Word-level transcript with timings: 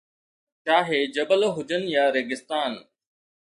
چاهي 0.65 0.99
جبل 1.15 1.41
هجن 1.55 1.83
يا 1.97 2.05
ريگستان 2.15 2.73